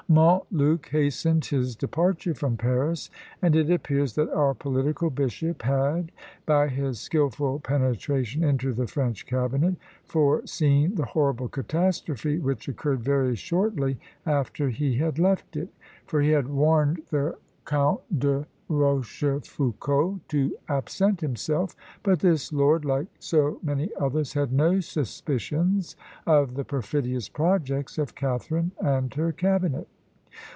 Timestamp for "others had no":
23.97-24.81